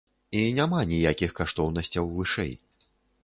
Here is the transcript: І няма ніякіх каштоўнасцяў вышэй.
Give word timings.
І 0.37 0.39
няма 0.59 0.79
ніякіх 0.91 1.35
каштоўнасцяў 1.39 2.09
вышэй. 2.17 2.53